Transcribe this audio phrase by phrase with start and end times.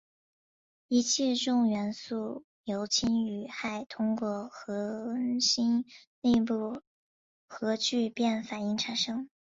[0.87, 5.85] 一切重元素由氢与氦通过恒星
[6.21, 6.81] 内部
[7.45, 9.29] 核聚变反应产生。